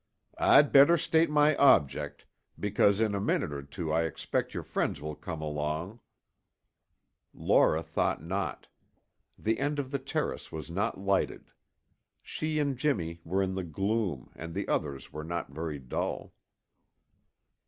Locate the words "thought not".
7.83-8.67